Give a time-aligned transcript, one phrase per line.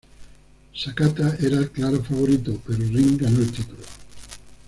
[0.73, 3.83] Sakata era el claro favorito, pero Rin ganó el título.